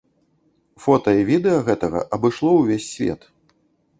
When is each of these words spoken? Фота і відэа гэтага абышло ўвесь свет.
Фота 0.85 1.11
і 1.19 1.25
відэа 1.27 1.59
гэтага 1.69 2.01
абышло 2.17 2.49
ўвесь 2.57 2.87
свет. 2.97 3.21